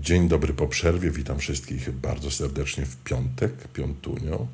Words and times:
Dzień 0.00 0.28
dobry 0.28 0.54
po 0.54 0.66
przerwie. 0.66 1.10
Witam 1.10 1.38
wszystkich 1.38 1.90
bardzo 1.90 2.30
serdecznie 2.30 2.86
w 2.86 2.96
piątek, 2.96 3.68
piątunio, 3.68 4.46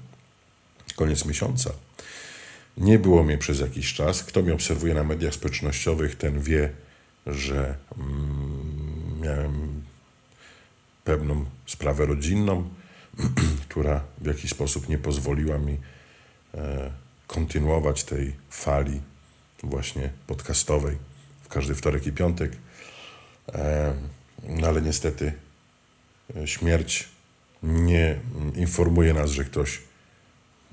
koniec 0.97 1.25
miesiąca. 1.25 1.71
Nie 2.77 2.99
było 2.99 3.23
mnie 3.23 3.39
przez 3.39 3.61
jakiś 3.61 3.95
czas. 3.95 4.23
Kto 4.23 4.43
mnie 4.43 4.55
obserwuje 4.55 4.95
na 4.95 5.05
mediach 5.05 5.35
społecznościowych, 5.35 6.15
ten 6.15 6.41
wie, 6.41 6.73
że 7.27 7.77
mm, 7.99 9.21
miałem 9.21 9.83
pewną 11.05 11.45
sprawę 11.67 12.07
rodzinną, 12.07 12.69
która 13.69 14.05
w 14.21 14.27
jakiś 14.27 14.51
sposób 14.51 14.89
nie 14.89 14.99
pozwoliła 14.99 15.59
mi 15.59 15.79
e, 16.55 16.91
kontynuować 17.27 18.05
tej 18.05 18.35
fali 18.51 19.01
właśnie 19.63 20.11
podcastowej 20.27 20.97
w 21.43 21.49
każdy 21.49 21.75
wtorek 21.75 22.07
i 22.07 22.13
piątek. 22.13 22.53
E, 23.49 23.95
no 24.49 24.67
ale 24.67 24.83
niestety 24.83 25.33
e, 26.37 26.47
śmierć 26.47 27.09
nie 27.63 28.21
informuje 28.55 29.15
nas, 29.15 29.31
że 29.31 29.45
ktoś 29.45 29.79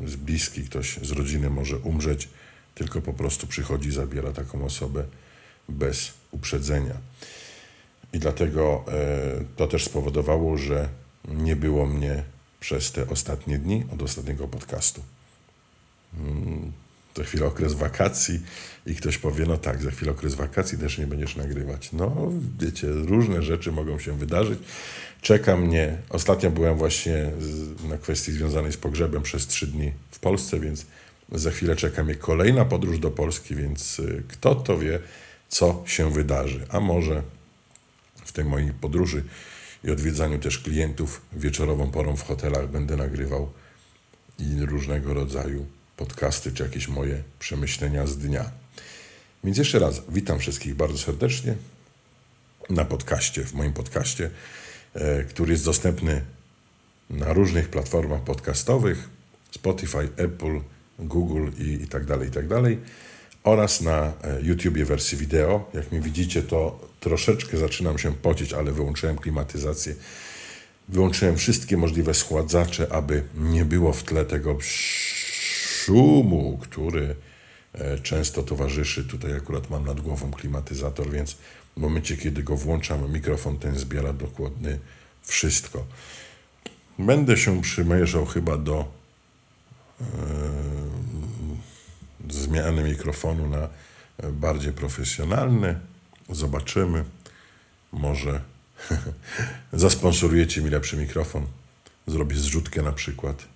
z 0.05 0.15
bliski, 0.15 0.63
ktoś 0.63 0.97
z 0.97 1.11
rodziny 1.11 1.49
może 1.49 1.77
umrzeć, 1.77 2.29
tylko 2.75 3.01
po 3.01 3.13
prostu 3.13 3.47
przychodzi, 3.47 3.91
zabiera 3.91 4.31
taką 4.31 4.65
osobę 4.65 5.05
bez 5.69 6.13
uprzedzenia. 6.31 6.95
I 8.13 8.19
dlatego 8.19 8.85
e, 8.87 9.43
to 9.55 9.67
też 9.67 9.85
spowodowało, 9.85 10.57
że 10.57 10.89
nie 11.27 11.55
było 11.55 11.85
mnie 11.85 12.23
przez 12.59 12.91
te 12.91 13.09
ostatnie 13.09 13.57
dni 13.57 13.85
od 13.93 14.01
ostatniego 14.01 14.47
podcastu. 14.47 15.01
Za 17.17 17.23
chwilę 17.23 17.45
okres 17.45 17.73
wakacji 17.73 18.41
i 18.85 18.95
ktoś 18.95 19.17
powie, 19.17 19.45
no 19.45 19.57
tak, 19.57 19.81
za 19.81 19.91
chwilę 19.91 20.11
okres 20.11 20.35
wakacji 20.35 20.77
też 20.77 20.97
nie 20.97 21.07
będziesz 21.07 21.35
nagrywać. 21.35 21.93
No, 21.93 22.31
wiecie, 22.59 22.87
różne 22.87 23.41
rzeczy 23.41 23.71
mogą 23.71 23.99
się 23.99 24.17
wydarzyć. 24.17 24.59
Czeka 25.21 25.57
mnie, 25.57 25.97
ostatnio 26.09 26.51
byłem 26.51 26.77
właśnie 26.77 27.31
na 27.89 27.97
kwestii 27.97 28.31
związanej 28.31 28.71
z 28.71 28.77
pogrzebem 28.77 29.21
przez 29.21 29.47
trzy 29.47 29.67
dni 29.67 29.91
w 30.11 30.19
Polsce, 30.19 30.59
więc 30.59 30.85
za 31.31 31.51
chwilę 31.51 31.75
czeka 31.75 32.03
mnie 32.03 32.15
kolejna 32.15 32.65
podróż 32.65 32.99
do 32.99 33.11
Polski, 33.11 33.55
więc 33.55 33.99
y, 33.99 34.23
kto 34.27 34.55
to 34.55 34.77
wie, 34.77 34.99
co 35.49 35.83
się 35.85 36.11
wydarzy. 36.11 36.65
A 36.69 36.79
może 36.79 37.23
w 38.25 38.31
tej 38.31 38.45
mojej 38.45 38.71
podróży 38.71 39.23
i 39.83 39.91
odwiedzaniu 39.91 40.39
też 40.39 40.59
klientów 40.59 41.21
wieczorową 41.33 41.91
porą 41.91 42.15
w 42.15 42.23
hotelach 42.23 42.67
będę 42.67 42.97
nagrywał 42.97 43.51
i 44.39 44.65
różnego 44.65 45.13
rodzaju 45.13 45.65
podcasty 45.97 46.51
czy 46.51 46.63
jakieś 46.63 46.87
moje 46.87 47.23
przemyślenia 47.39 48.07
z 48.07 48.17
dnia. 48.17 48.51
Więc 49.43 49.57
jeszcze 49.57 49.79
raz 49.79 50.01
witam 50.09 50.39
wszystkich 50.39 50.75
bardzo 50.75 50.97
serdecznie 50.97 51.55
na 52.69 52.85
podcaście, 52.85 53.43
w 53.43 53.53
moim 53.53 53.73
podcaście, 53.73 54.29
e, 54.93 55.23
który 55.23 55.51
jest 55.51 55.65
dostępny 55.65 56.21
na 57.09 57.33
różnych 57.33 57.69
platformach 57.69 58.21
podcastowych 58.23 59.09
Spotify, 59.51 60.09
Apple, 60.17 60.59
Google 60.99 61.47
i, 61.57 61.83
i 61.83 61.87
tak 61.87 62.05
dalej, 62.05 62.29
i 62.29 62.31
tak 62.31 62.47
dalej 62.47 62.79
oraz 63.43 63.81
na 63.81 64.13
e, 64.23 64.41
YouTubie 64.41 64.85
wersji 64.85 65.17
wideo. 65.17 65.69
Jak 65.73 65.91
mi 65.91 66.01
widzicie, 66.01 66.43
to 66.43 66.89
troszeczkę 66.99 67.57
zaczynam 67.57 67.97
się 67.97 68.13
pocić, 68.13 68.53
ale 68.53 68.71
wyłączyłem 68.71 69.17
klimatyzację. 69.17 69.95
Wyłączyłem 70.89 71.37
wszystkie 71.37 71.77
możliwe 71.77 72.13
schładzacze, 72.13 72.91
aby 72.91 73.23
nie 73.35 73.65
było 73.65 73.93
w 73.93 74.03
tle 74.03 74.25
tego 74.25 74.57
szumu, 75.83 76.57
który 76.61 77.15
e, 77.73 77.99
często 77.99 78.43
towarzyszy. 78.43 79.03
Tutaj 79.03 79.33
akurat 79.37 79.69
mam 79.69 79.85
nad 79.85 80.01
głową 80.01 80.31
klimatyzator, 80.31 81.11
więc 81.11 81.37
w 81.77 81.79
momencie, 81.79 82.17
kiedy 82.17 82.43
go 82.43 82.55
włączam, 82.55 83.11
mikrofon 83.13 83.57
ten 83.57 83.79
zbiera 83.79 84.13
dokładnie 84.13 84.77
wszystko. 85.21 85.85
Będę 86.99 87.37
się 87.37 87.61
przymierzał 87.61 88.25
chyba 88.25 88.57
do 88.57 88.91
e, 90.01 90.05
zmiany 92.29 92.83
mikrofonu 92.83 93.49
na 93.49 93.69
bardziej 94.31 94.73
profesjonalny. 94.73 95.79
Zobaczymy. 96.29 97.03
Może 97.91 98.41
zasponsorujecie 99.73 100.61
mi 100.61 100.69
lepszy 100.69 100.97
mikrofon. 100.97 101.47
Zrobię 102.07 102.35
zrzutkę 102.35 102.81
na 102.81 102.91
przykład, 102.91 103.47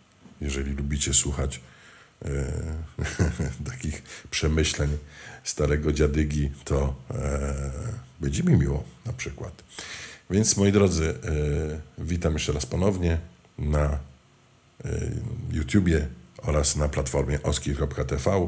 jeżeli 0.41 0.73
lubicie 0.73 1.13
słuchać 1.13 1.57
e, 1.57 1.76
takich 3.71 4.03
przemyśleń 4.31 4.97
starego 5.43 5.93
dziadygi, 5.93 6.51
to 6.63 6.95
e, 7.11 7.71
będzie 8.19 8.43
mi 8.43 8.57
miło 8.57 8.83
na 9.05 9.13
przykład. 9.13 9.63
Więc 10.29 10.57
moi 10.57 10.71
drodzy, 10.71 11.09
e, 11.09 12.03
witam 12.03 12.33
jeszcze 12.33 12.51
raz 12.51 12.65
ponownie 12.65 13.17
na 13.57 13.85
e, 13.85 13.99
YouTubie 15.51 16.07
oraz 16.37 16.75
na 16.75 16.89
platformie 16.89 17.43
oski.tv, 17.43 18.47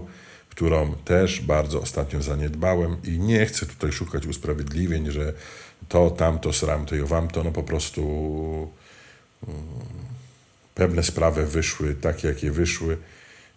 którą 0.50 0.96
też 0.96 1.42
bardzo 1.42 1.82
ostatnio 1.82 2.22
zaniedbałem 2.22 2.98
i 3.04 3.20
nie 3.20 3.46
chcę 3.46 3.66
tutaj 3.66 3.92
szukać 3.92 4.26
usprawiedliwień, 4.26 5.12
że 5.12 5.34
to, 5.90 6.10
tamto, 6.12 6.54
sram, 6.54 6.86
to 6.86 6.96
i 6.96 7.02
wam 7.02 7.28
to, 7.28 7.44
no 7.44 7.52
po 7.52 7.64
prostu 7.64 8.02
mm, 9.48 9.60
pewne 10.76 11.04
sprawy 11.04 11.46
wyszły 11.46 11.96
tak, 11.96 12.24
jakie 12.24 12.52
wyszły. 12.52 12.98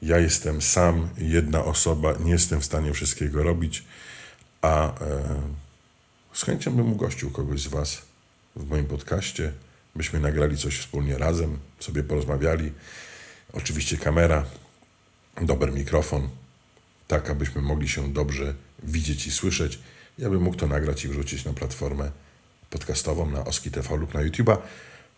Ja 0.03 0.19
jestem 0.19 0.63
sam, 0.63 1.09
jedna 1.19 1.65
osoba, 1.65 2.15
nie 2.25 2.31
jestem 2.31 2.61
w 2.61 2.65
stanie 2.65 2.93
wszystkiego 2.93 3.43
robić, 3.43 3.85
a 4.63 5.01
e, 5.01 5.43
z 6.33 6.43
chęcią 6.43 6.71
bym 6.71 6.93
ugościł 6.93 7.31
kogoś 7.31 7.61
z 7.61 7.67
Was 7.67 8.03
w 8.57 8.71
moim 8.71 8.87
podcaście, 8.87 9.53
byśmy 9.97 10.21
nagrali 10.21 10.57
coś 10.57 10.79
wspólnie 10.79 11.19
razem, 11.19 11.59
sobie 11.81 12.03
porozmawiali. 12.03 12.73
Oczywiście 13.53 13.97
kamera, 13.97 14.45
dobry 15.43 15.73
mikrofon, 15.73 16.29
tak 17.09 17.31
abyśmy 17.31 17.63
mogli 17.63 17.89
się 17.89 18.13
dobrze 18.13 18.55
widzieć 18.83 19.27
i 19.27 19.31
słyszeć. 19.31 19.79
Ja 20.19 20.31
bym 20.31 20.43
mógł 20.43 20.57
to 20.57 20.67
nagrać 20.67 21.05
i 21.05 21.09
wrzucić 21.09 21.45
na 21.45 21.53
platformę 21.53 22.11
podcastową, 22.71 23.31
na 23.31 23.45
Oski 23.45 23.71
TV 23.71 23.97
lub 23.97 24.15
na 24.15 24.21
YouTube'a. 24.21 24.57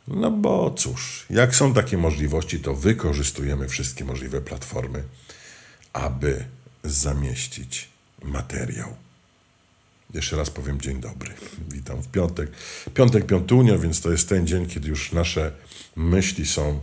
No 0.08 0.30
bo 0.30 0.70
cóż, 0.70 1.26
jak 1.30 1.56
są 1.56 1.74
takie 1.74 1.98
możliwości, 1.98 2.60
to 2.60 2.74
wykorzystujemy 2.74 3.68
wszystkie 3.68 4.04
możliwe 4.04 4.40
platformy, 4.40 5.02
aby 5.92 6.44
zamieścić 6.84 7.88
materiał. 8.22 8.96
Jeszcze 10.14 10.36
raz 10.36 10.50
powiem 10.50 10.80
dzień 10.80 11.00
dobry. 11.00 11.34
Witam 11.68 12.02
w 12.02 12.08
piątek. 12.08 12.50
Piątek, 12.94 13.26
piątunio, 13.26 13.78
więc 13.78 14.00
to 14.00 14.10
jest 14.10 14.28
ten 14.28 14.46
dzień, 14.46 14.66
kiedy 14.66 14.88
już 14.88 15.12
nasze 15.12 15.52
myśli 15.96 16.46
są 16.46 16.80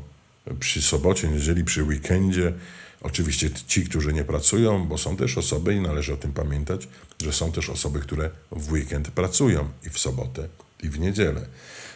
przy 0.59 0.81
sobocie, 0.81 1.27
niedzieli, 1.27 1.63
przy 1.63 1.83
weekendzie. 1.83 2.53
Oczywiście 3.01 3.49
ci, 3.67 3.85
którzy 3.85 4.13
nie 4.13 4.23
pracują, 4.23 4.87
bo 4.87 4.97
są 4.97 5.17
też 5.17 5.37
osoby, 5.37 5.75
i 5.75 5.81
należy 5.81 6.13
o 6.13 6.17
tym 6.17 6.33
pamiętać, 6.33 6.87
że 7.23 7.33
są 7.33 7.51
też 7.51 7.69
osoby, 7.69 7.99
które 7.99 8.29
w 8.51 8.71
weekend 8.71 9.11
pracują 9.11 9.69
i 9.85 9.89
w 9.89 9.99
sobotę, 9.99 10.47
i 10.83 10.89
w 10.89 10.99
niedzielę. 10.99 11.45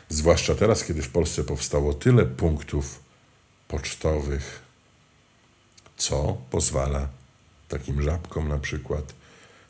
Zwłaszcza 0.09 0.55
teraz, 0.55 0.83
kiedy 0.83 1.01
w 1.01 1.09
Polsce 1.09 1.43
powstało 1.43 1.93
tyle 1.93 2.25
punktów 2.25 2.99
pocztowych, 3.67 4.61
co 5.97 6.37
pozwala 6.49 7.07
takim 7.69 8.01
żabkom 8.01 8.47
na 8.47 8.57
przykład 8.57 9.13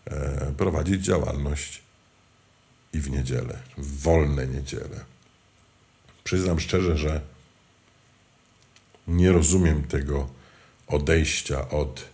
e, 0.05 0.53
prowadzić 0.57 1.05
działalność 1.05 1.81
i 2.93 2.99
w 2.99 3.09
niedzielę, 3.09 3.59
w 3.77 4.01
wolne 4.01 4.47
niedzielę. 4.47 5.05
Przyznam 6.23 6.59
szczerze, 6.59 6.97
że 6.97 7.21
nie 9.07 9.31
rozumiem 9.31 9.83
tego 9.83 10.29
odejścia 10.87 11.69
od 11.69 12.05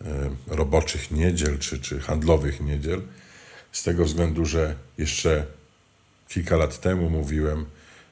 e, 0.00 0.30
roboczych 0.46 1.10
niedziel 1.10 1.58
czy, 1.58 1.80
czy 1.80 2.00
handlowych 2.00 2.60
niedziel, 2.60 3.02
z 3.72 3.82
tego 3.82 4.04
względu, 4.04 4.44
że 4.44 4.74
jeszcze 4.98 5.46
kilka 6.28 6.56
lat 6.56 6.80
temu 6.80 7.10
mówiłem, 7.10 7.66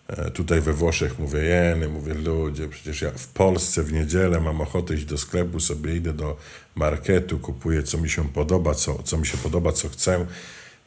e, 0.08 0.30
tutaj 0.30 0.60
we 0.60 0.72
Włoszech 0.72 1.18
mówię, 1.18 1.38
jeny, 1.38 1.88
mówię, 1.88 2.14
ludzie, 2.14 2.68
przecież 2.68 3.02
ja 3.02 3.10
w 3.10 3.28
Polsce 3.28 3.82
w 3.82 3.92
niedzielę 3.92 4.40
mam 4.40 4.60
ochotę 4.60 4.94
iść 4.94 5.04
do 5.04 5.18
sklepu, 5.18 5.60
sobie 5.60 5.96
idę 5.96 6.12
do 6.12 6.36
marketu, 6.74 7.38
kupuję 7.38 7.82
co 7.82 7.98
mi 7.98 8.10
się 8.10 8.28
podoba, 8.28 8.74
co, 8.74 9.02
co 9.02 9.18
mi 9.18 9.26
się 9.26 9.38
podoba, 9.38 9.72
co 9.72 9.88
chcę. 9.88 10.26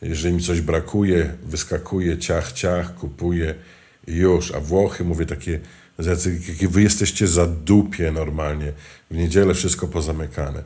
Jeżeli 0.02 0.34
mi 0.34 0.42
coś 0.42 0.62
brakuje, 0.62 1.34
wyskakuję, 1.44 2.18
ciach, 2.18 2.52
ciach, 2.52 2.96
kupuję 2.96 3.56
i 4.08 4.16
już. 4.16 4.52
A 4.52 4.60
Włochy, 4.60 5.04
mówię, 5.04 5.26
takie 5.26 5.60
wy 6.70 6.82
jesteście 6.82 7.28
za 7.28 7.48
dupie 7.48 8.12
normalnie. 8.12 8.74
W 9.12 9.16
niedzielę 9.16 9.54
wszystko 9.54 9.88
pozamykane. 9.88 10.64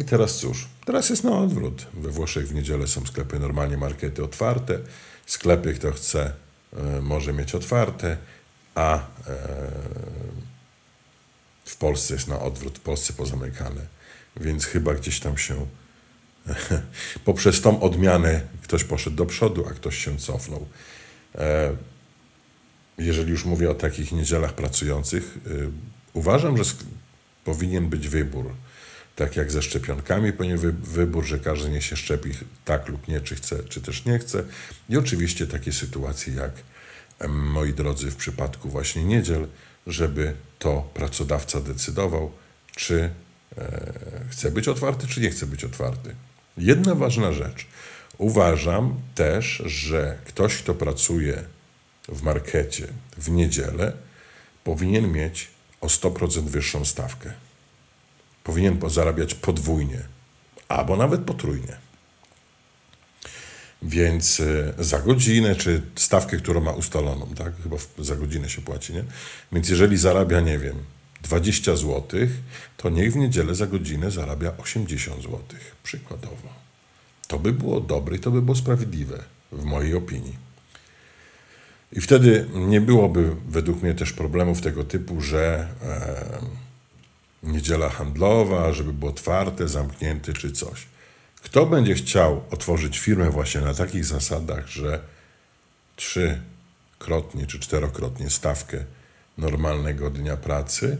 I 0.00 0.04
teraz 0.04 0.36
cóż, 0.36 0.68
teraz 0.84 1.10
jest 1.10 1.24
na 1.24 1.38
odwrót. 1.38 1.86
We 1.94 2.10
Włoszech 2.10 2.48
w 2.48 2.54
niedzielę 2.54 2.86
są 2.86 3.06
sklepy 3.06 3.38
normalnie, 3.38 3.76
markety 3.76 4.24
otwarte. 4.24 4.78
Sklepy, 5.26 5.74
kto 5.74 5.92
chce, 5.92 6.32
e, 6.76 7.02
może 7.02 7.32
mieć 7.32 7.54
otwarte, 7.54 8.16
a 8.74 8.96
e, 8.96 9.00
w 11.64 11.76
Polsce 11.76 12.14
jest 12.14 12.28
na 12.28 12.40
odwrót, 12.40 12.78
w 12.78 12.80
Polsce 12.80 13.12
pozamykane. 13.12 13.80
Więc 14.36 14.64
chyba 14.64 14.94
gdzieś 14.94 15.20
tam 15.20 15.38
się 15.38 15.66
poprzez 17.24 17.60
tą 17.60 17.80
odmianę 17.80 18.40
ktoś 18.62 18.84
poszedł 18.84 19.16
do 19.16 19.26
przodu, 19.26 19.66
a 19.70 19.70
ktoś 19.70 20.04
się 20.04 20.18
cofnął. 20.18 20.66
E, 21.34 21.76
jeżeli 22.98 23.30
już 23.30 23.44
mówię 23.44 23.70
o 23.70 23.74
takich 23.74 24.12
niedzielach 24.12 24.52
pracujących, 24.52 25.38
uważam, 26.12 26.56
że 26.56 26.64
powinien 27.44 27.88
być 27.88 28.08
wybór. 28.08 28.52
Tak 29.16 29.36
jak 29.36 29.52
ze 29.52 29.62
szczepionkami 29.62 30.32
powinien 30.32 30.58
wy 30.58 30.72
wybór, 30.72 31.24
że 31.24 31.38
każdy 31.38 31.70
nie 31.70 31.82
się 31.82 31.96
szczepi 31.96 32.30
tak 32.64 32.88
lub 32.88 33.08
nie, 33.08 33.20
czy 33.20 33.34
chce, 33.34 33.64
czy 33.64 33.80
też 33.80 34.04
nie 34.04 34.18
chce. 34.18 34.44
I 34.88 34.96
oczywiście 34.96 35.46
takie 35.46 35.72
sytuacje 35.72 36.34
jak, 36.34 36.52
moi 37.28 37.72
drodzy, 37.72 38.10
w 38.10 38.16
przypadku 38.16 38.68
właśnie 38.68 39.04
niedziel, 39.04 39.48
żeby 39.86 40.34
to 40.58 40.90
pracodawca 40.94 41.60
decydował, 41.60 42.32
czy 42.76 43.10
e, 43.58 43.90
chce 44.30 44.50
być 44.50 44.68
otwarty, 44.68 45.06
czy 45.06 45.20
nie 45.20 45.30
chce 45.30 45.46
być 45.46 45.64
otwarty. 45.64 46.14
Jedna 46.58 46.94
ważna 46.94 47.32
rzecz. 47.32 47.66
Uważam 48.18 49.00
też, 49.14 49.62
że 49.66 50.18
ktoś, 50.24 50.56
kto 50.56 50.74
pracuje 50.74 51.44
w 52.08 52.22
markecie 52.22 52.86
w 53.16 53.30
niedzielę, 53.30 53.92
powinien 54.64 55.12
mieć 55.12 55.50
o 55.80 55.86
100% 55.86 56.42
wyższą 56.42 56.84
stawkę. 56.84 57.32
Powinien 58.46 58.78
zarabiać 58.90 59.34
podwójnie, 59.34 60.02
albo 60.68 60.96
nawet 60.96 61.20
potrójnie. 61.20 61.76
Więc 63.82 64.40
e, 64.40 64.84
za 64.84 64.98
godzinę, 64.98 65.56
czy 65.56 65.82
stawkę, 65.96 66.36
którą 66.36 66.60
ma 66.60 66.72
ustaloną, 66.72 67.26
tak? 67.26 67.52
Chyba 67.62 67.76
za 67.98 68.16
godzinę 68.16 68.48
się 68.48 68.62
płaci, 68.62 68.92
nie? 68.92 69.04
Więc 69.52 69.68
jeżeli 69.68 69.96
zarabia, 69.96 70.40
nie 70.40 70.58
wiem, 70.58 70.76
20 71.22 71.76
zł, 71.76 72.02
to 72.76 72.90
niech 72.90 73.12
w 73.12 73.16
niedzielę 73.16 73.54
za 73.54 73.66
godzinę 73.66 74.10
zarabia 74.10 74.52
80 74.58 75.22
zł, 75.22 75.40
przykładowo. 75.82 76.48
To 77.28 77.38
by 77.38 77.52
było 77.52 77.80
dobre 77.80 78.16
i 78.16 78.20
to 78.20 78.30
by 78.30 78.42
było 78.42 78.56
sprawiedliwe, 78.56 79.24
w 79.52 79.64
mojej 79.64 79.94
opinii. 79.94 80.36
I 81.92 82.00
wtedy 82.00 82.48
nie 82.54 82.80
byłoby 82.80 83.36
według 83.48 83.82
mnie 83.82 83.94
też 83.94 84.12
problemów 84.12 84.60
tego 84.60 84.84
typu, 84.84 85.20
że 85.20 85.68
e, 85.82 86.65
niedziela 87.46 87.88
handlowa, 87.88 88.72
żeby 88.72 88.92
było 88.92 89.10
otwarte, 89.10 89.68
zamknięte 89.68 90.32
czy 90.32 90.52
coś. 90.52 90.86
Kto 91.42 91.66
będzie 91.66 91.94
chciał 91.94 92.42
otworzyć 92.50 92.98
firmę 92.98 93.30
właśnie 93.30 93.60
na 93.60 93.74
takich 93.74 94.04
zasadach, 94.04 94.68
że 94.68 95.00
trzykrotnie 95.96 97.46
czy 97.46 97.60
czterokrotnie 97.60 98.30
stawkę 98.30 98.84
normalnego 99.38 100.10
dnia 100.10 100.36
pracy, 100.36 100.98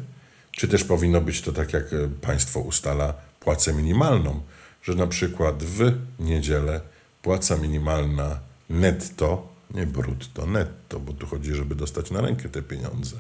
czy 0.51 0.69
też 0.69 0.85
powinno 0.85 1.21
być 1.21 1.41
to 1.41 1.53
tak, 1.53 1.73
jak 1.73 1.85
państwo 2.21 2.61
ustala 2.61 3.15
płacę 3.41 3.73
minimalną, 3.75 4.41
że 4.83 4.95
na 4.95 5.07
przykład 5.07 5.63
w 5.63 5.93
niedzielę 6.19 6.81
płaca 7.23 7.57
minimalna 7.57 8.39
netto, 8.71 9.49
nie 9.71 9.87
brutto, 9.87 10.47
netto, 10.47 11.01
bo 11.01 11.13
tu 11.13 11.27
chodzi, 11.27 11.55
żeby 11.55 11.75
dostać 11.75 12.11
na 12.11 12.21
rękę 12.21 12.49
te 12.49 12.63
pieniądze. 12.63 13.17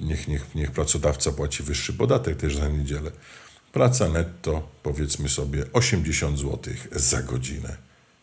Niech, 0.00 0.28
niech, 0.28 0.54
niech 0.54 0.70
pracodawca 0.70 1.32
płaci 1.32 1.62
wyższy 1.62 1.92
podatek 1.92 2.36
też 2.36 2.56
za 2.56 2.68
niedzielę. 2.68 3.10
Praca 3.72 4.08
netto, 4.08 4.68
powiedzmy 4.82 5.28
sobie, 5.28 5.64
80 5.72 6.38
zł 6.38 6.74
za 6.92 7.22
godzinę 7.22 7.76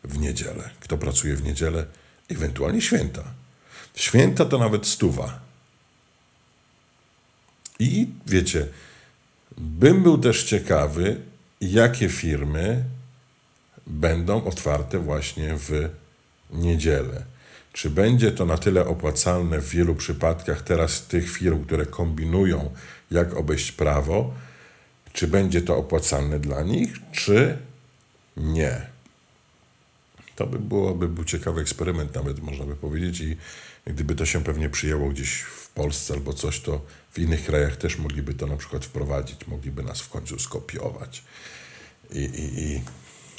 w 0.04 0.20
niedzielę. 0.20 0.70
Kto 0.80 0.98
pracuje 0.98 1.36
w 1.36 1.44
niedzielę? 1.44 1.86
Ewentualnie 2.30 2.82
święta. 2.82 3.24
Święta 3.96 4.46
to 4.46 4.58
nawet 4.58 4.88
stuwa. 4.88 5.40
I 7.80 8.08
wiecie, 8.28 8.68
bym 9.58 10.04
był 10.04 10.18
też 10.18 10.44
ciekawy, 10.44 11.22
jakie 11.62 12.10
firmy 12.10 12.84
będą 13.88 14.44
otwarte 14.44 15.00
właśnie 15.00 15.56
w 15.56 15.90
niedzielę. 16.52 17.24
Czy 17.74 17.90
będzie 17.90 18.32
to 18.32 18.46
na 18.46 18.58
tyle 18.58 18.88
opłacalne 18.88 19.60
w 19.60 19.70
wielu 19.70 19.96
przypadkach 19.96 20.62
teraz 20.62 21.08
tych 21.08 21.32
firm, 21.32 21.66
które 21.66 21.86
kombinują, 21.86 22.74
jak 23.12 23.34
obejść 23.34 23.72
prawo, 23.72 24.34
czy 25.14 25.28
będzie 25.28 25.62
to 25.62 25.78
opłacalne 25.78 26.40
dla 26.40 26.64
nich, 26.64 26.94
czy 27.12 27.58
nie? 28.38 28.86
To 30.36 30.48
by 30.48 30.60
byłoby 30.60 31.08
był 31.08 31.24
ciekawy 31.24 31.62
eksperyment, 31.62 32.16
nawet 32.16 32.40
można 32.40 32.66
by 32.66 32.76
powiedzieć, 32.76 33.20
i 33.20 33.38
gdyby 33.86 34.16
to 34.16 34.26
się 34.26 34.44
pewnie 34.44 34.70
przyjęło 34.70 35.10
gdzieś 35.10 35.42
w 35.42 35.70
Polsce 35.70 36.14
albo 36.14 36.34
coś, 36.34 36.60
to 36.60 36.82
w 37.12 37.20
innych 37.20 37.46
krajach 37.46 37.78
też 37.78 37.98
mogliby 37.98 38.34
to 38.34 38.48
na 38.48 38.58
przykład 38.58 38.86
wprowadzić, 38.86 39.48
mogliby 39.48 39.84
nas 39.84 40.02
w 40.02 40.10
końcu 40.10 40.40
skopiować. 40.40 41.24
I, 42.12 42.20
i, 42.20 42.64
i 42.64 42.82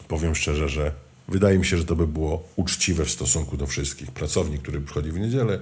powiem 0.08 0.34
szczerze, 0.34 0.68
że 0.68 0.92
wydaje 1.30 1.58
mi 1.58 1.66
się, 1.66 1.76
że 1.76 1.84
to 1.84 1.96
by 1.96 2.06
było 2.06 2.48
uczciwe 2.56 3.04
w 3.04 3.10
stosunku 3.10 3.56
do 3.56 3.66
wszystkich. 3.66 4.10
Pracownik, 4.10 4.62
który 4.62 4.80
przychodzi 4.80 5.12
w 5.12 5.18
niedzielę, 5.18 5.58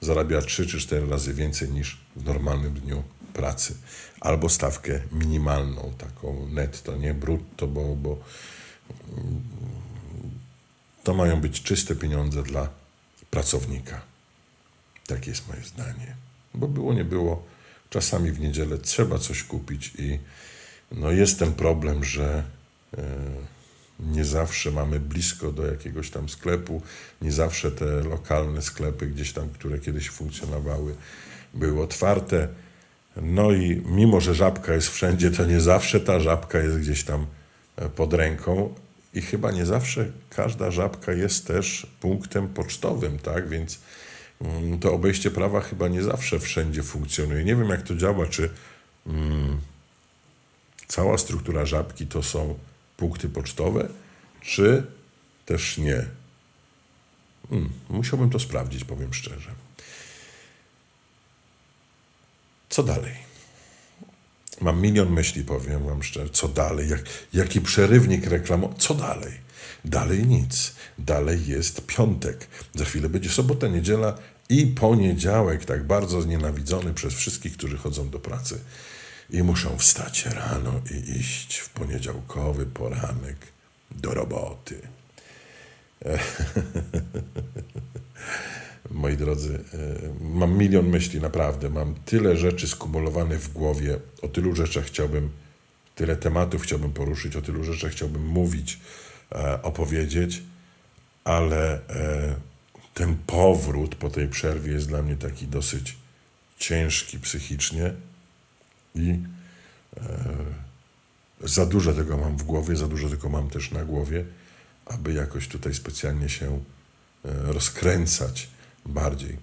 zarabia 0.00 0.42
3 0.42 0.66
czy 0.66 0.78
4 0.78 1.06
razy 1.06 1.34
więcej 1.34 1.68
niż 1.68 1.98
w 2.16 2.24
normalnym 2.24 2.74
dniu 2.74 3.02
pracy. 3.32 3.74
Albo 4.20 4.48
stawkę 4.48 5.00
minimalną, 5.12 5.92
taką 5.98 6.48
netto, 6.48 6.96
nie 6.96 7.14
brutto, 7.14 7.66
bo, 7.66 7.96
bo 7.96 8.18
to 11.04 11.14
mają 11.14 11.40
być 11.40 11.62
czyste 11.62 11.96
pieniądze 11.96 12.42
dla 12.42 12.68
pracownika. 13.30 14.00
Takie 15.06 15.30
jest 15.30 15.48
moje 15.48 15.62
zdanie. 15.62 16.16
Bo 16.54 16.68
było, 16.68 16.94
nie 16.94 17.04
było. 17.04 17.42
Czasami 17.90 18.32
w 18.32 18.40
niedzielę 18.40 18.78
trzeba 18.78 19.18
coś 19.18 19.42
kupić 19.42 19.92
i 19.98 20.18
no 20.92 21.10
jest 21.10 21.38
ten 21.38 21.52
problem, 21.52 22.04
że 22.04 22.44
e, 22.98 23.02
nie 24.02 24.24
zawsze 24.24 24.70
mamy 24.70 25.00
blisko 25.00 25.52
do 25.52 25.66
jakiegoś 25.66 26.10
tam 26.10 26.28
sklepu, 26.28 26.82
nie 27.22 27.32
zawsze 27.32 27.70
te 27.70 27.84
lokalne 27.84 28.62
sklepy 28.62 29.06
gdzieś 29.06 29.32
tam, 29.32 29.48
które 29.48 29.78
kiedyś 29.78 30.10
funkcjonowały, 30.10 30.94
były 31.54 31.82
otwarte. 31.82 32.48
No 33.16 33.52
i 33.52 33.82
mimo, 33.86 34.20
że 34.20 34.34
żabka 34.34 34.74
jest 34.74 34.88
wszędzie, 34.88 35.30
to 35.30 35.44
nie 35.44 35.60
zawsze 35.60 36.00
ta 36.00 36.20
żabka 36.20 36.58
jest 36.58 36.78
gdzieś 36.78 37.04
tam 37.04 37.26
e, 37.76 37.88
pod 37.88 38.14
ręką 38.14 38.74
i 39.14 39.22
chyba 39.22 39.50
nie 39.50 39.66
zawsze 39.66 40.10
każda 40.30 40.70
żabka 40.70 41.12
jest 41.12 41.46
też 41.46 41.86
punktem 42.00 42.48
pocztowym, 42.48 43.18
tak? 43.18 43.48
Więc 43.48 43.78
mm, 44.40 44.78
to 44.78 44.92
obejście 44.92 45.30
prawa 45.30 45.60
chyba 45.60 45.88
nie 45.88 46.02
zawsze 46.02 46.38
wszędzie 46.38 46.82
funkcjonuje. 46.82 47.44
Nie 47.44 47.56
wiem, 47.56 47.68
jak 47.68 47.82
to 47.82 47.94
działa, 47.94 48.26
czy 48.26 48.50
mm, 49.06 49.60
cała 50.86 51.18
struktura 51.18 51.66
żabki 51.66 52.06
to 52.06 52.22
są 52.22 52.58
punkty 53.00 53.28
pocztowe, 53.28 53.88
czy 54.40 54.86
też 55.46 55.78
nie. 55.78 56.04
Hmm, 57.50 57.70
musiałbym 57.88 58.30
to 58.30 58.38
sprawdzić, 58.38 58.84
powiem 58.84 59.14
szczerze. 59.14 59.50
Co 62.68 62.82
dalej? 62.82 63.14
Mam 64.60 64.80
milion 64.80 65.12
myśli, 65.12 65.44
powiem 65.44 65.84
wam 65.84 66.02
szczerze. 66.02 66.30
Co 66.30 66.48
dalej? 66.48 66.88
Jak, 66.88 67.00
jaki 67.32 67.60
przerywnik 67.60 68.26
reklamowy? 68.26 68.74
Co 68.78 68.94
dalej? 68.94 69.32
Dalej 69.84 70.26
nic. 70.26 70.74
Dalej 70.98 71.46
jest 71.46 71.86
piątek. 71.86 72.48
Za 72.74 72.84
chwilę 72.84 73.08
będzie 73.08 73.30
sobota, 73.30 73.68
niedziela 73.68 74.18
i 74.48 74.66
poniedziałek, 74.66 75.64
tak 75.64 75.86
bardzo 75.86 76.22
znienawidzony 76.22 76.94
przez 76.94 77.14
wszystkich, 77.14 77.56
którzy 77.56 77.76
chodzą 77.76 78.10
do 78.10 78.18
pracy 78.18 78.60
i 79.32 79.42
muszą 79.42 79.78
wstać 79.78 80.26
rano 80.26 80.80
i 80.90 81.18
iść 81.18 81.58
w 81.58 81.70
poniedziałkowy 81.70 82.66
poranek 82.66 83.36
do 83.90 84.14
roboty. 84.14 84.80
Moi 88.90 89.16
drodzy, 89.16 89.64
e, 89.74 90.24
mam 90.24 90.58
milion 90.58 90.88
myśli, 90.88 91.20
naprawdę. 91.20 91.70
Mam 91.70 91.94
tyle 91.94 92.36
rzeczy 92.36 92.68
skumulowanych 92.68 93.40
w 93.40 93.52
głowie. 93.52 93.98
O 94.22 94.28
tylu 94.28 94.56
rzeczach 94.56 94.84
chciałbym, 94.84 95.30
tyle 95.94 96.16
tematów 96.16 96.62
chciałbym 96.62 96.92
poruszyć, 96.92 97.36
o 97.36 97.42
tylu 97.42 97.64
rzeczach 97.64 97.92
chciałbym 97.92 98.26
mówić, 98.26 98.80
e, 99.32 99.62
opowiedzieć, 99.62 100.42
ale 101.24 101.88
e, 101.88 102.34
ten 102.94 103.16
powrót 103.26 103.94
po 103.94 104.10
tej 104.10 104.28
przerwie 104.28 104.72
jest 104.72 104.88
dla 104.88 105.02
mnie 105.02 105.16
taki 105.16 105.46
dosyć 105.46 105.96
ciężki 106.58 107.18
psychicznie 107.18 107.92
i 108.94 109.18
za 111.44 111.66
dużo 111.66 111.92
tego 111.92 112.16
mam 112.16 112.36
w 112.36 112.42
głowie, 112.42 112.76
za 112.76 112.88
dużo 112.88 113.08
tego 113.08 113.28
mam 113.28 113.50
też 113.50 113.70
na 113.70 113.84
głowie, 113.84 114.24
aby 114.86 115.12
jakoś 115.12 115.48
tutaj 115.48 115.74
specjalnie 115.74 116.28
się 116.28 116.60
rozkręcać 117.24 118.48
bardziej. 118.86 119.36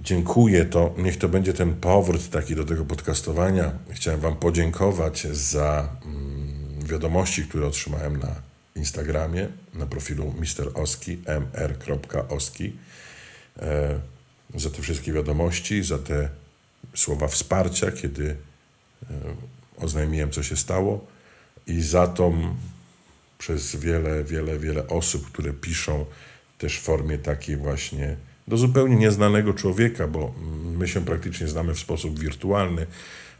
Dziękuję, 0.00 0.64
to 0.64 0.94
niech 0.98 1.18
to 1.18 1.28
będzie 1.28 1.52
ten 1.52 1.74
powrót 1.74 2.30
taki 2.30 2.54
do 2.54 2.64
tego 2.64 2.84
podcastowania. 2.84 3.72
Chciałem 3.90 4.20
Wam 4.20 4.36
podziękować 4.36 5.26
za 5.32 5.88
mm, 6.04 6.86
wiadomości, 6.86 7.44
które 7.44 7.66
otrzymałem 7.66 8.16
na 8.16 8.34
Instagramie, 8.76 9.48
na 9.74 9.86
profilu 9.86 10.34
Mr. 10.38 10.70
Oski, 10.74 11.18
mr.oski, 11.54 12.76
e, 13.62 14.00
za 14.54 14.70
te 14.70 14.82
wszystkie 14.82 15.12
wiadomości, 15.12 15.82
za 15.82 15.98
te 15.98 16.28
słowa 16.94 17.28
wsparcia, 17.28 17.92
kiedy 17.92 18.36
e, 19.02 19.14
oznajmiłem, 19.76 20.30
co 20.30 20.42
się 20.42 20.56
stało. 20.56 21.06
I 21.66 21.82
za 21.82 22.06
to 22.06 22.32
przez 23.38 23.76
wiele, 23.76 24.24
wiele, 24.24 24.58
wiele 24.58 24.86
osób, 24.86 25.32
które 25.32 25.52
piszą 25.52 26.06
też 26.58 26.78
w 26.78 26.82
formie 26.82 27.18
takiej 27.18 27.56
właśnie 27.56 28.16
do 28.48 28.56
zupełnie 28.56 28.96
nieznanego 28.96 29.54
człowieka, 29.54 30.06
bo 30.06 30.34
my 30.78 30.88
się 30.88 31.04
praktycznie 31.04 31.48
znamy 31.48 31.74
w 31.74 31.78
sposób 31.78 32.18
wirtualny, 32.18 32.86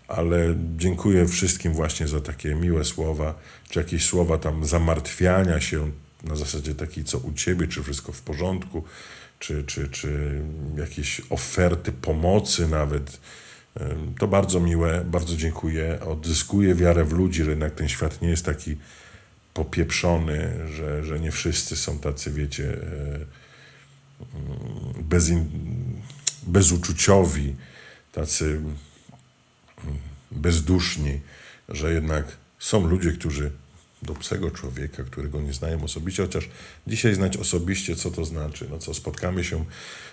ale 0.09 0.55
dziękuję 0.77 1.29
wszystkim 1.29 1.73
właśnie 1.73 2.09
za 2.09 2.21
takie 2.21 2.55
miłe 2.55 2.85
słowa, 2.85 3.35
czy 3.71 3.79
jakieś 3.79 4.05
słowa 4.05 4.39
tam 4.39 4.65
zamartwiania 4.65 5.61
się 5.61 5.91
na 6.25 6.37
zasadzie 6.37 6.75
takiej, 6.75 7.05
co 7.05 7.19
u 7.19 7.33
ciebie, 7.33 7.69
czy 7.69 7.83
wszystko 7.83 8.13
w 8.13 8.23
porządku, 8.23 8.85
czy, 9.41 9.65
czy, 9.65 9.89
czy 9.89 10.41
jakieś 10.77 11.23
oferty 11.31 11.93
pomocy 11.93 12.69
nawet. 12.69 13.21
To 14.19 14.29
bardzo 14.29 14.61
miłe, 14.61 15.05
bardzo 15.05 15.37
dziękuję. 15.37 15.99
Odzyskuję 16.01 16.75
wiarę 16.75 17.05
w 17.05 17.13
ludzi, 17.13 17.45
że 17.45 17.51
jednak 17.51 17.75
ten 17.75 17.89
świat 17.89 18.23
nie 18.23 18.29
jest 18.29 18.45
taki 18.45 18.77
popieprzony, 19.55 20.69
że, 20.73 21.05
że 21.05 21.21
nie 21.21 21.33
wszyscy 21.33 21.77
są 21.77 21.99
tacy, 21.99 22.31
wiecie, 22.31 22.73
e, 22.73 23.19
bezin, 25.03 25.51
bezuczuciowi, 26.47 27.57
tacy 28.13 28.61
bezduszni, 30.31 31.21
że 31.69 31.93
jednak 31.93 32.37
są 32.59 32.87
ludzie, 32.87 33.13
którzy 33.13 33.51
do 34.03 34.13
obcego 34.13 34.51
człowieka, 34.51 35.05
którego 35.05 35.41
nie 35.41 35.53
znają 35.53 35.85
osobiście, 35.85 36.23
chociaż 36.23 36.49
dzisiaj 36.87 37.15
znać 37.15 37.37
osobiście, 37.37 37.97
co 37.97 38.11
to 38.11 38.25
znaczy. 38.25 38.67
No 38.71 38.79
co, 38.79 38.95
spotkamy 38.95 39.45
się, 39.45 39.65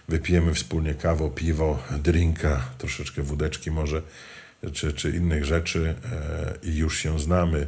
wypijemy 0.07 0.53
wspólnie 0.53 0.95
kawo, 0.95 1.29
piwo, 1.29 1.83
drinka, 2.03 2.69
troszeczkę 2.77 3.21
wódeczki 3.21 3.71
może, 3.71 4.01
czy, 4.73 4.93
czy 4.93 5.09
innych 5.09 5.45
rzeczy 5.45 5.95
e, 6.11 6.53
i 6.63 6.77
już 6.77 6.99
się 6.99 7.19
znamy. 7.19 7.67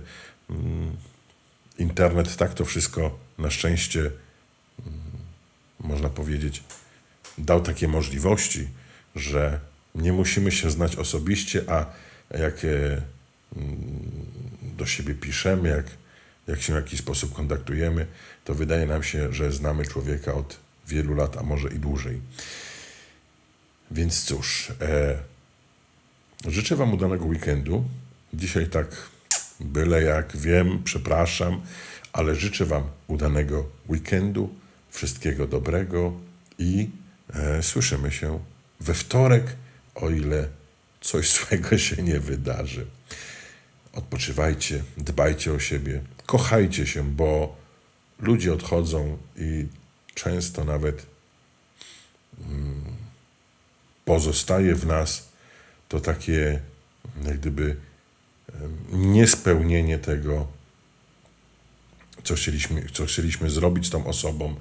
Mm, 0.50 0.96
internet 1.78 2.36
tak 2.36 2.54
to 2.54 2.66
wszystko 2.66 3.20
na 3.38 3.50
szczęście, 3.50 4.00
mm, 4.00 4.14
można 5.80 6.10
powiedzieć, 6.10 6.64
dał 7.38 7.62
takie 7.62 7.88
możliwości, 7.88 8.68
że 9.16 9.60
nie 9.96 10.14
musimy 10.14 10.52
się 10.52 10.72
znać 10.72 10.96
osobiście, 10.96 11.64
a 11.68 11.86
jak 12.38 12.66
e, 12.66 13.02
mm, 13.56 14.12
do 14.78 14.86
siebie 14.86 15.16
piszemy, 15.16 15.70
jak, 15.70 15.86
jak 16.50 16.62
się 16.62 16.74
w 16.74 16.76
jakiś 16.76 17.00
sposób 17.00 17.34
kontaktujemy, 17.34 18.08
to 18.46 18.56
wydaje 18.56 18.86
nam 18.86 19.04
się, 19.04 19.34
że 19.34 19.52
znamy 19.52 19.86
człowieka 19.86 20.34
od 20.34 20.60
wielu 20.88 21.16
lat, 21.16 21.38
a 21.38 21.44
może 21.44 21.70
i 21.70 21.80
dłużej. 21.80 22.22
Więc 23.92 24.24
cóż, 24.24 24.72
e, 24.82 25.18
życzę 26.48 26.76
Wam 26.76 26.94
udanego 26.94 27.26
weekendu. 27.26 27.84
Dzisiaj 28.34 28.68
tak 28.68 28.88
byle 29.60 30.04
jak 30.04 30.38
wiem, 30.38 30.82
przepraszam, 30.84 31.62
ale 32.14 32.36
życzę 32.36 32.66
Wam 32.66 32.84
udanego 33.08 33.70
weekendu, 33.90 34.56
wszystkiego 34.90 35.48
dobrego 35.48 36.14
i 36.58 36.90
e, 37.34 37.64
słyszymy 37.64 38.12
się 38.12 38.40
we 38.80 38.94
wtorek, 38.94 39.56
o 39.96 40.10
ile 40.10 40.48
coś 41.02 41.30
złego 41.40 41.78
się 41.78 42.04
nie 42.04 42.20
wydarzy. 42.20 42.86
Odpoczywajcie, 43.94 44.84
dbajcie 44.98 45.54
o 45.54 45.60
siebie, 45.60 46.02
kochajcie 46.30 46.88
się, 46.88 47.04
bo 47.04 47.56
ludzie 48.20 48.54
odchodzą 48.54 49.18
i 49.38 49.68
często 50.14 50.64
nawet 50.64 51.06
mm, 52.40 52.82
pozostaje 54.06 54.76
w 54.76 54.86
nas 54.86 55.30
to 55.88 56.00
takie, 56.00 56.62
jak 57.26 57.38
gdyby, 57.40 57.76
niespełnienie 58.92 60.00
tego, 60.00 60.48
co 62.24 62.36
chcieliśmy, 62.36 62.86
co 62.94 63.06
chcieliśmy 63.06 63.50
zrobić 63.50 63.88
z 63.88 63.90
tą 63.90 64.06
osobą, 64.06 64.56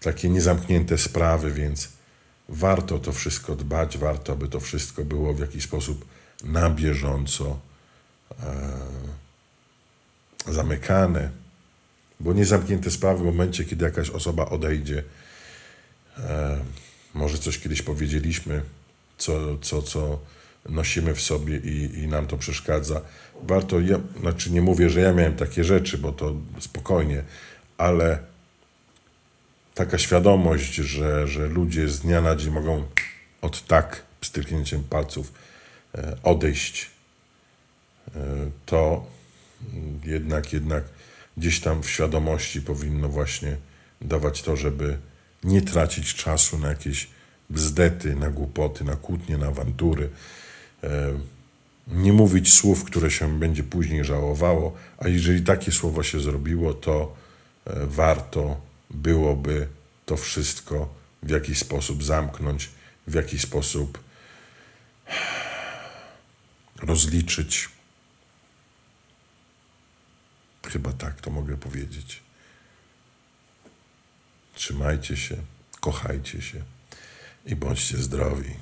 takie 0.00 0.28
niezamknięte 0.28 0.98
sprawy, 0.98 1.52
więc 1.52 1.88
warto 2.48 2.98
to 2.98 3.12
wszystko 3.12 3.56
dbać, 3.56 3.98
warto, 3.98 4.32
aby 4.32 4.48
to 4.48 4.60
wszystko 4.60 5.04
było 5.04 5.34
w 5.34 5.40
jakiś 5.40 5.64
sposób 5.64 6.04
na 6.44 6.70
bieżąco 6.70 7.58
e, 8.42 9.07
zamykane, 10.58 11.30
bo 12.20 12.32
niezamknięte 12.32 12.90
sprawy 12.90 13.22
w 13.22 13.26
momencie, 13.26 13.64
kiedy 13.64 13.84
jakaś 13.84 14.10
osoba 14.10 14.46
odejdzie, 14.46 15.02
e, 16.18 16.58
może 17.14 17.38
coś 17.38 17.58
kiedyś 17.58 17.82
powiedzieliśmy, 17.82 18.62
co, 19.18 19.58
co, 19.58 19.82
co 19.82 20.18
nosimy 20.68 21.14
w 21.14 21.20
sobie 21.20 21.56
i, 21.56 21.98
i 21.98 22.08
nam 22.08 22.26
to 22.26 22.36
przeszkadza. 22.36 23.00
Warto, 23.42 23.80
ja, 23.80 24.00
znaczy 24.20 24.50
nie 24.50 24.62
mówię, 24.62 24.90
że 24.90 25.00
ja 25.00 25.12
miałem 25.12 25.36
takie 25.36 25.64
rzeczy, 25.64 25.98
bo 25.98 26.12
to 26.12 26.34
spokojnie, 26.60 27.22
ale 27.78 28.18
taka 29.74 29.98
świadomość, 29.98 30.74
że, 30.74 31.26
że 31.26 31.46
ludzie 31.46 31.88
z 31.88 32.00
dnia 32.00 32.20
na 32.20 32.36
dzień 32.36 32.50
mogą 32.50 32.84
od 33.42 33.66
tak 33.66 34.02
pstryknięciem 34.20 34.82
palców 34.82 35.32
e, 35.94 36.16
odejść, 36.22 36.90
e, 38.16 38.20
to 38.66 39.06
jednak, 40.04 40.52
jednak 40.52 40.84
gdzieś 41.36 41.60
tam 41.60 41.82
w 41.82 41.90
świadomości 41.90 42.62
powinno 42.62 43.08
właśnie 43.08 43.56
dawać 44.00 44.42
to, 44.42 44.56
żeby 44.56 44.98
nie 45.44 45.62
tracić 45.62 46.14
czasu 46.14 46.58
na 46.58 46.68
jakieś 46.68 47.08
bzdety, 47.50 48.16
na 48.16 48.30
głupoty, 48.30 48.84
na 48.84 48.96
kłótnie, 48.96 49.38
na 49.38 49.46
awantury. 49.46 50.10
E, 50.84 51.12
nie 51.88 52.12
mówić 52.12 52.52
słów, 52.52 52.84
które 52.84 53.10
się 53.10 53.38
będzie 53.38 53.62
później 53.62 54.04
żałowało, 54.04 54.76
a 54.98 55.08
jeżeli 55.08 55.42
takie 55.42 55.72
słowo 55.72 56.02
się 56.02 56.20
zrobiło, 56.20 56.74
to 56.74 57.16
warto 57.86 58.60
byłoby 58.90 59.68
to 60.06 60.16
wszystko 60.16 60.88
w 61.22 61.30
jakiś 61.30 61.58
sposób 61.58 62.04
zamknąć, 62.04 62.70
w 63.06 63.14
jakiś 63.14 63.42
sposób 63.42 63.98
rozliczyć. 66.82 67.68
Chyba 70.68 70.92
tak 70.92 71.20
to 71.20 71.30
mogę 71.30 71.56
powiedzieć. 71.56 72.22
Trzymajcie 74.54 75.16
się, 75.16 75.36
kochajcie 75.80 76.42
się 76.42 76.62
i 77.46 77.56
bądźcie 77.56 77.96
zdrowi. 77.96 78.54